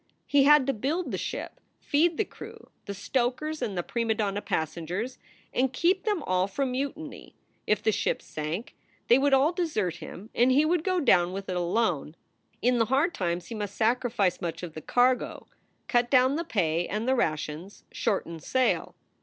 [0.25, 4.41] He had to build the ship, feed the crew, the stokers, and the prima donna
[4.41, 5.19] passengers,
[5.53, 7.35] and keep them all from mutiny.
[7.67, 8.73] If the ship sank,
[9.09, 12.15] they would all desert him and he would go down with it alone.
[12.63, 15.45] In the hard times he must sacrifice much of the cargo,
[15.87, 18.95] cut down the pay and the rations, shorten sail.